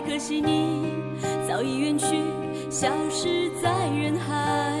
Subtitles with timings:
[0.00, 0.86] 可惜你
[1.46, 2.06] 早已远去，
[2.70, 4.80] 消失在人海。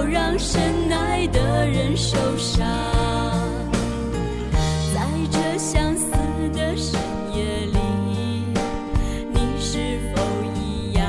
[0.00, 2.66] 要让深爱的人受伤？
[4.94, 6.10] 在这相思
[6.54, 6.98] 的深
[7.34, 7.78] 夜里，
[9.30, 10.22] 你是否
[10.56, 11.04] 一样，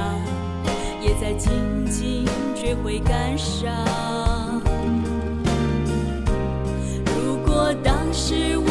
[1.01, 3.71] 也在静静追悔感伤？
[7.23, 8.70] 如果当时我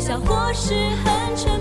[0.00, 0.72] 笑，或是
[1.04, 1.59] 很沉。